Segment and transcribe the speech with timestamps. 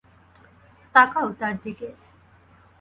[0.95, 1.87] তাকাও তার দিকে।